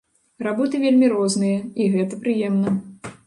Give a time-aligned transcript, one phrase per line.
[0.45, 2.75] Работы вельмі розныя, і гэта прыемна.